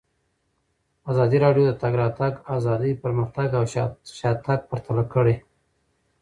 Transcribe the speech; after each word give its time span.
ازادي 1.11 1.37
راډیو 1.45 1.63
د 1.67 1.69
د 1.75 1.79
تګ 1.81 1.93
راتګ 2.01 2.33
ازادي 2.57 2.91
پرمختګ 3.03 3.47
او 3.59 3.63
شاتګ 4.19 4.59
پرتله 4.69 5.03
کړی. 5.13 5.35